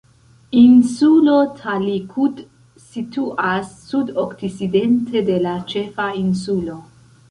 [0.61, 2.41] Insulo Talikud
[2.87, 6.85] situas sudokcidente de la ĉefa insulo.